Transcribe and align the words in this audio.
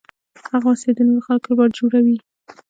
دغه 0.43 0.57
وسلې 0.69 0.91
د 0.95 0.99
نورو 1.07 1.25
خلکو 1.27 1.47
لپاره 1.51 1.75
جوړوي. 1.77 2.17